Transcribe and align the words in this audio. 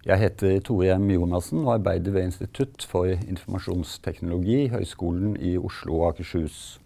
Jeg 0.00 0.16
heter 0.16 0.62
Tore 0.64 0.86
Hjem 0.86 1.10
Jonassen 1.12 1.58
og 1.66 1.74
arbeider 1.74 2.14
ved 2.14 2.30
Institutt 2.30 2.86
for 2.88 3.04
informasjonsteknologi, 3.04 4.70
Høgskolen 4.72 5.34
i 5.36 5.58
Oslo 5.60 5.98
og 5.98 6.06
Akershus. 6.14 6.78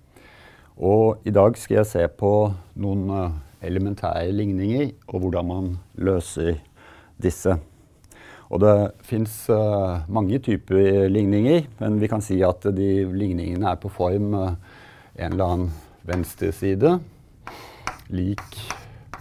Og 0.75 1.23
I 1.23 1.31
dag 1.31 1.55
skal 1.55 1.77
jeg 1.77 1.87
se 1.93 2.03
på 2.11 2.33
noen 2.75 3.05
eh, 3.15 3.37
elementære 3.71 4.35
ligninger 4.35 4.91
og 5.07 5.23
hvordan 5.23 5.47
man 5.47 5.71
løser 5.95 6.59
disse. 7.23 7.55
Og 8.51 8.65
det 8.67 8.75
fins 9.07 9.39
uh, 9.47 9.63
eh, 9.63 10.11
mange 10.11 10.43
typer 10.43 11.07
ligninger, 11.07 11.71
men 11.79 12.03
vi 12.03 12.11
kan 12.11 12.23
si 12.23 12.43
at 12.43 12.67
de 12.75 12.91
ligningene 13.15 13.71
er 13.71 13.79
på 13.79 13.95
form 13.95 14.35
uh, 14.35 14.59
en 15.15 15.31
eller 15.31 15.55
annen 15.55 15.73
venstre 16.03 16.51
side 16.51 16.99
lik 18.11 18.63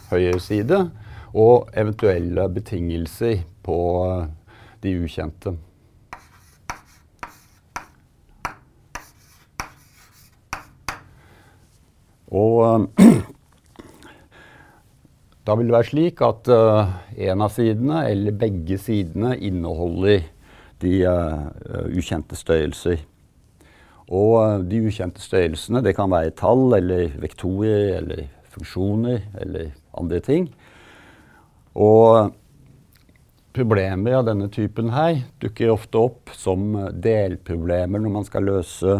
høyre 0.09 0.39
side, 0.41 0.87
og 1.33 1.69
eventuelle 1.77 2.49
betingelser 2.57 3.43
på 3.63 3.77
uh, 4.07 4.25
de 4.83 4.95
ukjente. 5.03 5.55
Og 12.33 12.89
Da 15.43 15.57
vil 15.59 15.67
det 15.67 15.73
være 15.75 15.89
slik 15.89 16.21
at 16.23 16.47
uh, 16.47 16.93
en 17.19 17.41
av 17.43 17.51
sidene, 17.51 18.05
eller 18.07 18.31
begge 18.39 18.77
sidene, 18.79 19.33
inneholder 19.43 20.23
de 20.79 20.93
ukjente 21.91 22.37
størrelser. 22.39 23.01
Og 24.07 24.63
de 24.67 24.79
ukjente 24.87 25.19
størrelsene 25.23 25.81
det 25.83 25.95
kan 25.95 26.11
være 26.11 26.31
tall 26.39 26.77
eller 26.77 27.11
vektorer 27.19 27.97
eller 27.99 28.25
funksjoner 28.55 29.23
eller 29.41 29.71
andre 29.99 30.19
ting. 30.23 30.47
Og 31.75 32.33
problemer 33.53 34.17
av 34.17 34.25
denne 34.27 34.49
typen 34.51 34.89
her 34.93 35.21
dukker 35.41 35.73
ofte 35.73 36.01
opp 36.01 36.33
som 36.37 36.73
delproblemer 37.03 38.01
når 38.01 38.13
man 38.17 38.27
skal 38.27 38.47
løse 38.49 38.97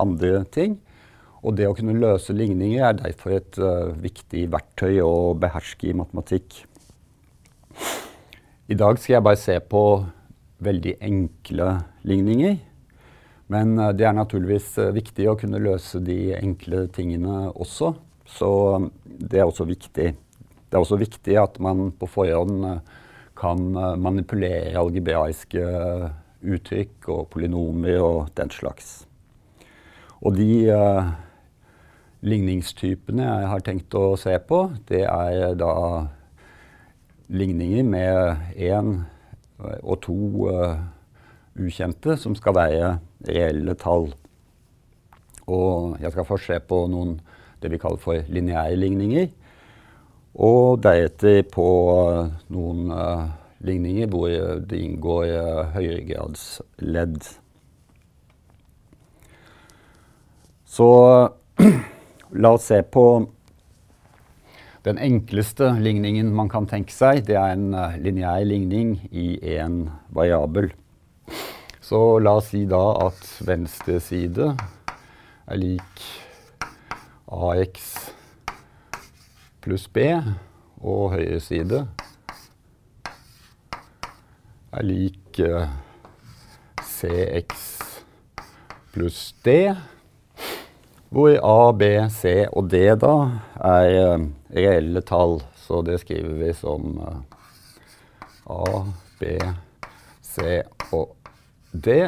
andre 0.00 0.44
ting. 0.52 0.78
Og 1.40 1.56
det 1.56 1.68
å 1.68 1.76
kunne 1.76 1.96
løse 1.96 2.34
ligninger 2.36 2.82
er 2.84 2.98
derfor 2.98 3.38
et 3.38 3.58
uh, 3.60 3.92
viktig 3.96 4.44
verktøy 4.52 5.00
å 5.00 5.32
beherske 5.40 5.88
i 5.88 5.96
matematikk. 5.96 6.58
I 8.70 8.76
dag 8.78 9.00
skal 9.00 9.16
jeg 9.16 9.26
bare 9.26 9.40
se 9.40 9.56
på 9.64 9.84
veldig 10.60 10.98
enkle 11.00 11.70
ligninger. 12.06 12.58
Men 13.50 13.72
uh, 13.80 13.88
det 13.96 14.04
er 14.04 14.16
naturligvis 14.18 14.74
uh, 14.82 14.90
viktig 14.92 15.30
å 15.32 15.38
kunne 15.40 15.62
løse 15.64 16.02
de 16.04 16.34
enkle 16.36 16.84
tingene 16.92 17.48
også. 17.54 17.94
Så 18.28 18.50
um, 18.76 18.90
det 19.04 19.40
er 19.40 19.48
også 19.48 19.64
viktig. 19.68 20.12
Det 20.12 20.76
er 20.76 20.84
også 20.84 21.00
viktig 21.00 21.40
at 21.40 21.56
man 21.62 21.88
på 21.96 22.06
forhånd 22.20 22.68
kan 23.40 23.72
manipulere 24.00 24.76
algebraiske 24.76 25.64
uttrykk 26.40 27.08
og 27.12 27.26
polynomer 27.32 28.00
og 28.04 28.32
den 28.36 28.52
slags. 28.52 29.06
Og 30.20 30.36
de 30.36 30.68
ligningstypene 32.20 33.24
jeg 33.24 33.48
har 33.48 33.62
tenkt 33.64 33.96
å 33.96 34.12
se 34.20 34.34
på, 34.44 34.66
det 34.88 35.06
er 35.08 35.56
da 35.56 35.72
ligninger 37.32 37.86
med 37.86 38.52
én 38.60 38.98
og 39.80 40.00
to 40.04 40.16
uh, 40.50 40.76
ukjente 41.60 42.16
som 42.20 42.36
skal 42.36 42.56
være 42.56 42.90
reelle 43.28 43.76
tall. 43.78 44.10
Og 45.50 45.96
jeg 46.00 46.12
skal 46.14 46.28
først 46.28 46.50
se 46.50 46.58
på 46.64 46.84
noen 46.90 47.18
det 47.60 47.72
vi 47.72 47.80
kaller 47.80 48.00
for 48.00 48.32
lineære 48.32 48.78
ligninger. 48.80 49.28
Og 50.38 50.78
deretter 50.84 51.42
på 51.50 51.66
uh, 51.90 52.30
noen 52.54 52.92
uh, 52.94 53.26
ligninger 53.66 54.06
hvor 54.12 54.30
det 54.62 54.78
inngår 54.78 55.24
uh, 55.34 55.72
høyregradsledd. 55.74 57.18
Så 60.70 60.90
La 62.30 62.52
oss 62.54 62.68
se 62.70 62.76
på 62.86 63.02
den 64.86 65.00
enkleste 65.02 65.72
ligningen 65.82 66.30
man 66.30 66.46
kan 66.48 66.68
tenke 66.70 66.94
seg. 66.94 67.24
Det 67.26 67.34
er 67.34 67.56
en 67.56 67.74
lineær 67.98 68.46
ligning 68.46 68.92
i 69.10 69.34
en 69.58 69.88
variabel. 70.14 70.70
Så 71.82 72.20
la 72.22 72.36
oss 72.38 72.52
si 72.54 72.62
da 72.70 72.84
at 73.02 73.18
venstre 73.42 73.98
side 73.98 74.52
er 74.54 75.58
lik 75.58 76.06
AX 77.26 77.90
pluss 79.60 79.88
B, 79.92 80.06
og 80.80 81.12
høyre 81.14 81.40
side 81.44 81.84
er 84.70 84.86
lik 84.86 85.40
uh, 85.42 85.68
CX 86.86 87.64
pluss 88.94 89.34
D. 89.44 89.74
Hvor 91.10 91.34
A, 91.42 91.72
B, 91.74 91.82
C 92.14 92.46
og 92.46 92.70
D 92.70 92.84
da 93.02 93.14
er 93.66 93.94
uh, 94.14 94.26
reelle 94.54 95.02
tall. 95.06 95.40
Så 95.58 95.82
det 95.86 96.00
skriver 96.04 96.38
vi 96.38 96.52
som 96.56 96.98
uh, 97.02 97.20
A, 98.50 98.84
B, 99.20 99.38
C 100.22 100.62
og 100.94 101.16
D 101.72 102.02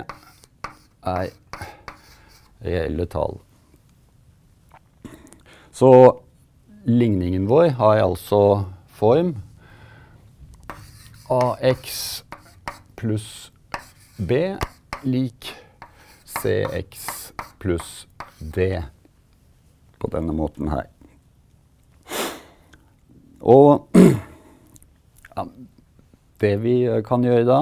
er 1.02 1.32
reelle 2.62 3.08
tall. 3.10 3.40
Så 5.72 5.90
ligningen 6.84 7.46
vår 7.46 7.68
har 7.78 8.02
altså 8.02 8.64
form 8.86 9.36
AX 11.32 12.22
pluss 12.98 13.52
B 14.16 14.56
lik 15.02 15.52
CX 16.26 17.32
pluss 17.58 18.06
D 18.38 18.82
på 19.98 20.10
denne 20.12 20.34
måten 20.34 20.68
her. 20.72 20.88
Og 23.42 23.88
ja, 25.36 25.46
det 26.42 26.52
vi 26.62 26.76
kan 27.06 27.24
gjøre 27.26 27.46
da, 27.48 27.60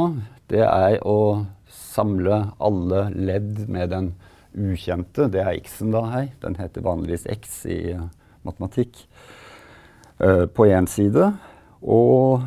det 0.50 0.64
er 0.66 0.98
å 1.06 1.46
samle 1.70 2.42
alle 2.58 3.06
ledd 3.14 3.68
med 3.68 3.92
den 3.92 4.14
ukjente. 4.56 5.28
Det 5.30 5.44
er 5.44 5.54
x-en 5.60 5.92
da 5.94 6.06
her. 6.10 6.32
Den 6.42 6.56
heter 6.58 6.84
vanligvis 6.84 7.28
x 7.30 7.60
i 7.70 7.80
matematikk. 8.46 9.06
Uh, 10.20 10.46
på 10.52 10.66
én 10.68 10.86
side. 10.90 11.30
Og 11.80 12.42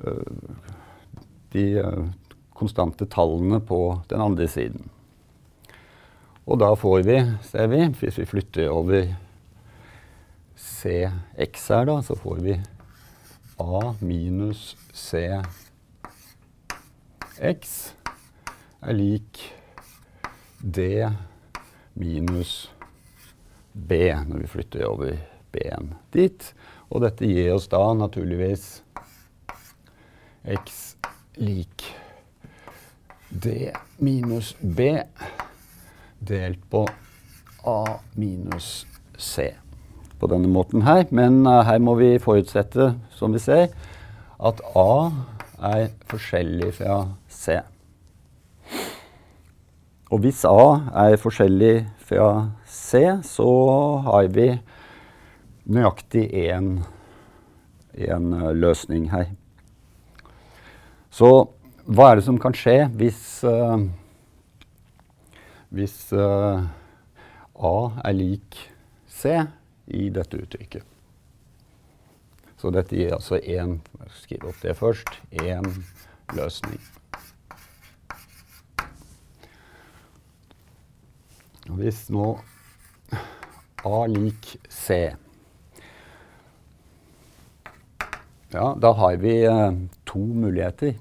uh, 0.00 0.56
de 1.52 1.66
konstante 2.56 3.06
tallene 3.10 3.60
på 3.60 4.00
den 4.10 4.20
andre 4.24 4.48
siden. 4.48 4.90
Og 6.46 6.58
da 6.58 6.72
får 6.74 7.02
vi, 7.06 7.18
ser 7.46 7.66
vi, 7.70 7.84
hvis 8.00 8.18
vi 8.18 8.26
flytter 8.26 8.70
over 8.72 9.12
CX 10.58 11.68
her, 11.70 11.84
da, 11.86 12.00
så 12.02 12.16
får 12.18 12.40
vi 12.42 12.56
A 13.62 13.92
minus 14.00 14.76
CX 14.92 15.54
er 18.82 18.92
lik 18.96 19.38
D 20.58 21.06
minus 21.94 22.72
B 23.72 24.12
når 24.28 24.44
vi 24.44 24.50
flytter 24.52 24.86
over 24.88 25.16
B-en 25.52 25.94
dit. 26.14 26.48
Og 26.92 27.04
dette 27.04 27.28
gir 27.28 27.54
oss 27.54 27.68
da 27.72 27.82
naturligvis 27.96 28.82
X 30.42 30.96
lik 31.40 31.86
D 33.32 33.70
minus 34.02 34.52
B 34.60 34.92
delt 36.22 36.62
på 36.70 36.84
A 37.66 37.98
minus 38.18 38.84
C 39.16 39.52
på 40.20 40.28
denne 40.30 40.50
måten 40.50 40.84
her. 40.86 41.06
Men 41.10 41.42
uh, 41.46 41.62
her 41.66 41.80
må 41.82 41.96
vi 41.98 42.14
forutsette, 42.22 42.92
som 43.10 43.34
vi 43.34 43.42
ser, 43.42 43.72
at 44.42 44.62
A 44.78 45.10
er 45.72 45.88
forskjellig 46.10 46.72
fra 46.78 46.98
C. 47.30 47.58
Og 50.12 50.20
hvis 50.22 50.44
A 50.44 50.66
er 51.06 51.16
forskjellig 51.20 51.86
fra 52.12 52.50
C, 52.66 53.22
så 53.24 53.48
har 54.04 54.28
vi 54.28 54.58
nøyaktig 55.64 56.28
én 56.32 56.82
uh, 57.96 58.52
løsning 58.52 59.10
her. 59.12 59.32
Så 61.10 61.48
hva 61.84 62.10
er 62.10 62.20
det 62.20 62.26
som 62.26 62.38
kan 62.40 62.54
skje 62.56 62.86
hvis 62.96 63.42
uh, 63.48 63.80
hvis 65.72 66.12
uh, 66.12 66.64
A 67.56 67.76
er 68.04 68.16
lik 68.16 68.58
C 69.08 69.38
i 69.86 70.08
dette 70.12 70.36
uttrykket. 70.36 70.84
Så 72.60 72.70
dette 72.70 72.96
gir 72.96 73.14
altså 73.16 73.40
én 73.40 73.80
Skriv 74.12 74.44
opp 74.50 74.58
det 74.60 74.74
først. 74.76 75.08
Én 75.32 75.64
løsning. 76.36 76.80
Hvis 81.78 82.06
nå 82.12 82.36
A 83.82 84.06
lik 84.06 84.56
C 84.68 85.14
ja, 88.52 88.74
Da 88.76 88.92
har 88.92 89.16
vi 89.16 89.48
uh, 89.48 89.72
to 90.04 90.18
muligheter. 90.18 90.92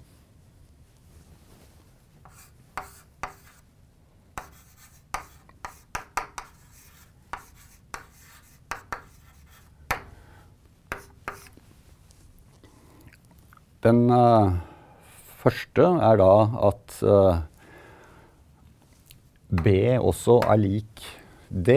Den 13.83 14.12
uh, 14.13 14.53
første 15.41 15.81
er 15.81 16.19
da 16.21 16.33
at 16.69 17.00
uh, 17.03 17.41
B 19.51 19.68
også 20.00 20.39
er 20.48 20.59
lik 20.62 21.03
D. 21.51 21.75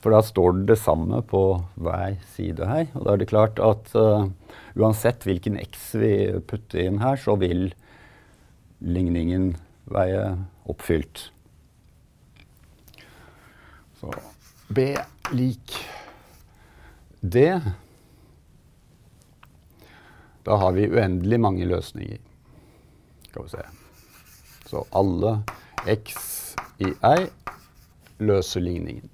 For 0.00 0.12
da 0.12 0.20
står 0.24 0.58
det 0.58 0.66
det 0.74 0.78
samme 0.80 1.20
på 1.24 1.42
hver 1.80 2.18
side 2.34 2.68
her. 2.68 2.86
Og 2.94 3.04
da 3.06 3.14
er 3.14 3.20
det 3.20 3.30
klart 3.32 3.60
at 3.64 3.92
uh, 3.96 4.28
uansett 4.76 5.24
hvilken 5.28 5.56
x 5.60 5.90
vi 6.00 6.12
putter 6.48 6.84
inn 6.84 7.00
her, 7.00 7.20
så 7.20 7.36
vil 7.40 7.70
ligningen 8.80 9.54
være 9.92 10.24
oppfylt. 10.68 11.30
Så 14.00 14.12
B 14.72 14.92
lik 15.36 15.76
D. 17.20 17.44
Da 20.44 20.56
har 20.60 20.76
vi 20.76 20.88
uendelig 20.88 21.40
mange 21.40 21.68
løsninger. 21.68 22.20
Skal 23.28 23.44
vi 23.44 23.52
se. 23.52 23.64
Så 24.70 24.84
alle 24.96 25.40
x 25.88 26.56
i 26.78 26.90
R 27.00 27.26
løser 28.20 28.60
ligningen. 28.60 29.08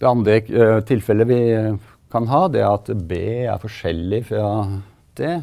Det 0.00 0.08
andre 0.08 0.38
uh, 0.48 0.78
tilfellet 0.86 1.28
vi 1.28 1.40
kan 2.10 2.26
ha, 2.30 2.46
det 2.48 2.62
er 2.62 2.70
at 2.72 2.92
B 3.08 3.18
er 3.44 3.58
forskjellig 3.60 4.22
fra 4.30 4.46
D. 5.18 5.34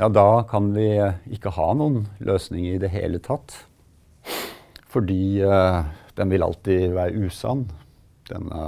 Ja, 0.00 0.08
da 0.08 0.28
kan 0.48 0.70
vi 0.72 0.92
ikke 1.32 1.52
ha 1.56 1.72
noen 1.76 2.06
løsninger 2.24 2.76
i 2.76 2.80
det 2.80 2.92
hele 2.92 3.18
tatt. 3.20 3.62
Fordi 4.90 5.42
uh, 5.46 5.84
den 6.18 6.30
vil 6.32 6.42
alltid 6.42 6.90
være 6.96 7.26
usann, 7.26 7.68
denne 8.28 8.64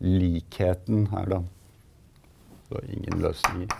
likheten 0.00 1.06
her, 1.12 1.30
da. 1.30 1.40
Så 2.70 2.82
ingen 2.90 3.22
løsninger. 3.22 3.74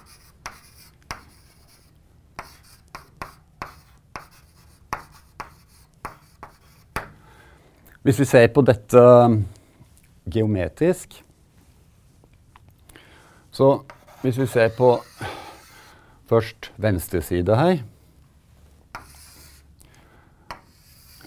Hvis 8.02 8.18
vi 8.18 8.24
ser 8.24 8.46
på 8.54 8.62
dette 8.64 9.00
geometrisk 10.32 11.20
Så 13.50 13.82
hvis 14.22 14.38
vi 14.38 14.46
ser 14.46 14.70
på 14.76 14.94
først 16.30 16.72
venstre 16.80 17.20
side 17.22 17.56
her 17.56 17.82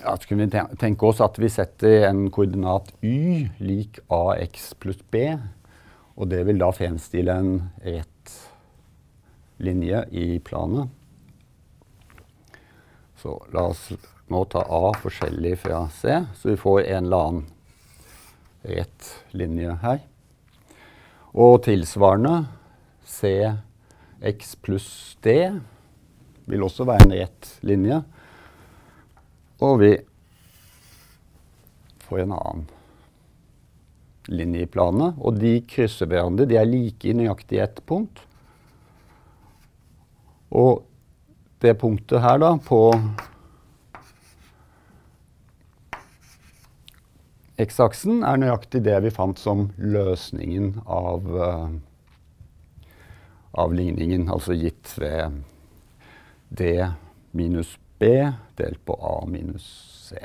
ja, 0.04 0.18
Så 0.18 0.28
kunne 0.28 0.46
vi 0.46 0.62
tenke 0.80 1.06
oss 1.06 1.22
at 1.22 1.40
vi 1.40 1.50
setter 1.50 2.08
en 2.10 2.28
koordinat 2.32 2.92
y 3.02 3.50
lik 3.60 4.00
ax 4.12 4.74
pluss 4.80 5.02
b. 5.12 5.38
Og 6.16 6.30
det 6.30 6.44
vil 6.48 6.60
da 6.62 6.70
fremstille 6.76 7.34
en 7.34 7.54
rett 7.82 8.34
linje 9.64 10.04
i 10.12 10.40
planet. 10.40 10.90
Så 13.18 13.38
la 13.54 13.70
oss 13.72 13.88
nå 14.28 14.44
ta 14.52 14.66
A 14.68 14.92
forskjellig 15.00 15.58
fra 15.64 15.86
C, 15.90 16.20
så 16.36 16.50
vi 16.50 16.60
får 16.60 16.82
en 16.82 17.06
eller 17.06 17.28
annen 17.28 17.46
rett 18.64 19.10
linje 19.32 19.78
her. 19.84 20.02
Og 21.34 21.64
tilsvarende 21.66 22.44
CX 23.10 24.56
pluss 24.62 24.90
D 25.24 25.38
vil 26.46 26.66
også 26.66 26.86
være 26.88 27.08
en 27.08 27.16
rett 27.16 27.50
linje. 27.66 28.04
Og 29.64 29.80
vi 29.80 29.92
får 32.04 32.24
en 32.26 32.36
annen 32.36 32.66
linje 34.28 34.66
i 34.66 34.70
planet. 34.70 35.20
Og 35.24 35.40
de 35.40 35.56
krysser 35.70 36.10
hverandre. 36.12 36.48
De 36.50 36.60
er 36.60 36.70
like 36.70 37.10
i 37.10 37.16
nøyaktig 37.16 37.62
ett 37.64 37.80
punkt. 37.88 38.24
Og 40.54 40.84
det 41.64 41.78
punktet 41.82 42.22
her 42.22 42.42
da, 42.44 42.52
på 42.60 42.82
X-aksen 47.64 48.24
er 48.26 48.42
nøyaktig 48.42 48.82
det 48.86 48.98
vi 49.06 49.14
fant 49.14 49.40
som 49.40 49.68
løsningen 49.78 50.82
av, 50.84 51.30
uh, 51.38 52.90
av 53.64 53.74
ligningen, 53.78 54.28
altså 54.34 54.58
gitt 54.58 54.92
ved 55.00 55.40
D 56.50 56.74
minus 57.32 57.78
B 58.00 58.10
delt 58.58 58.82
på 58.86 58.96
A 58.98 59.16
minus 59.30 59.66
C. 60.08 60.18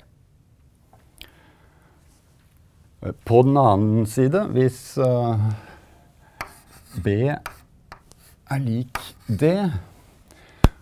På 3.25 3.43
den 3.47 3.57
annen 3.61 4.07
side, 4.11 4.43
hvis 4.57 4.81
uh, 4.99 5.39
B 7.05 7.15
er 7.29 8.65
lik 8.65 8.99
D, 9.29 9.53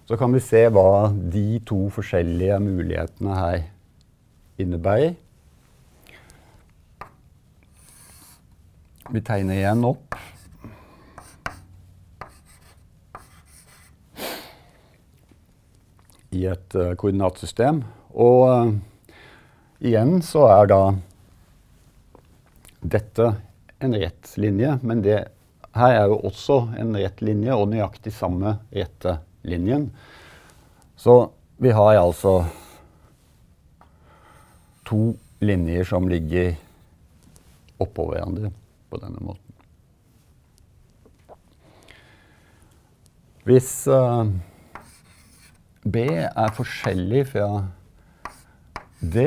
så 0.07 0.17
kan 0.17 0.33
vi 0.33 0.41
se 0.41 0.63
hva 0.71 1.11
de 1.13 1.59
to 1.67 1.89
forskjellige 1.93 2.61
mulighetene 2.63 3.37
her 3.37 3.65
innebærer. 4.63 5.17
Vi 9.11 9.23
tegner 9.27 9.59
igjen 9.59 9.85
opp. 9.87 10.06
I 16.37 16.43
et 16.53 16.77
uh, 16.77 16.93
koordinatsystem. 16.99 17.81
Og 18.13 18.43
uh, 18.51 18.75
igjen 19.81 20.21
så 20.25 20.45
er 20.53 20.71
da 20.73 20.81
dette 22.87 23.33
en 23.83 23.97
rett 23.97 24.37
linje, 24.41 24.77
men 24.87 25.03
det 25.05 25.19
her 25.77 25.95
er 25.95 26.07
jo 26.09 26.21
også 26.29 26.61
en 26.81 26.95
rett 26.97 27.21
linje 27.25 27.57
og 27.57 27.69
nøyaktig 27.73 28.13
samme 28.15 28.57
rette 28.73 29.19
linjen. 29.49 29.91
Så 30.97 31.17
vi 31.61 31.73
har 31.77 31.99
altså 32.01 32.39
to 34.87 35.17
linjer 35.45 35.85
som 35.85 36.09
ligger 36.09 36.55
oppå 37.83 38.09
hverandre 38.13 38.53
på 38.89 39.01
denne 39.03 39.21
måten. 39.21 39.43
Hvis 43.47 43.71
uh, 43.93 44.25
B 45.87 46.03
er 46.11 46.55
forskjellig 46.57 47.27
fra 47.31 47.49
D, 49.01 49.23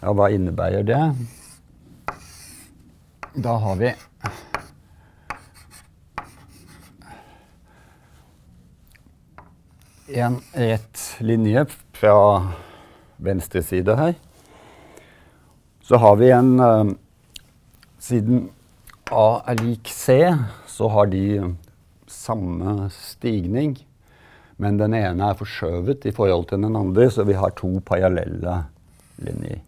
ja, 0.00 0.12
hva 0.12 0.28
innebærer 0.32 0.86
det? 0.86 1.00
Da 3.36 3.56
har 3.60 3.76
vi 3.76 3.90
en 10.16 10.38
rett 10.54 11.02
linje 11.20 11.66
fra 11.98 12.14
venstre 13.16 13.60
side 13.66 13.96
her. 13.98 14.14
Så 15.84 16.00
har 16.00 16.16
vi 16.16 16.30
en 16.32 16.54
uh, 16.60 16.94
siden 17.98 18.46
A 19.12 19.26
er 19.46 19.60
lik 19.60 19.90
C, 19.92 20.22
så 20.66 20.88
har 20.88 21.10
de 21.12 21.56
samme 22.10 22.88
stigning. 22.90 23.76
Men 24.62 24.78
den 24.80 24.94
ene 24.96 25.30
er 25.30 25.36
forskjøvet 25.36 26.06
i 26.08 26.14
forhold 26.16 26.48
til 26.50 26.62
den 26.64 26.76
andre, 26.78 27.10
så 27.12 27.26
vi 27.28 27.36
har 27.36 27.52
to 27.58 27.74
parallelle 27.84 28.62
linjer. 29.20 29.60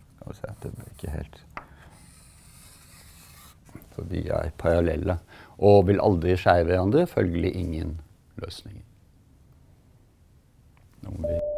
Så 3.95 4.05
de 4.09 4.25
er 4.29 4.51
parallelle 4.61 5.19
og 5.59 5.87
vil 5.89 6.03
aldri 6.05 6.37
skjære 6.39 6.69
hverandre, 6.69 7.07
følgelig 7.11 7.55
ingen 7.57 7.97
løsninger. 8.39 8.85
Nå 11.03 11.15
må 11.17 11.31
vi 11.31 11.58